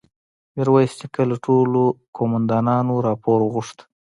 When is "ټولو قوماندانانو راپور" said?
1.45-3.39